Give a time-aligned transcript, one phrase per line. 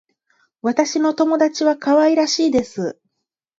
[0.63, 2.99] 私の友達は可愛らしいです。